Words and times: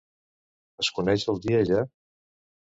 Es 0.85 0.89
coneix 0.97 1.27
el 1.35 1.39
dia 1.45 1.63
ja? 1.71 1.85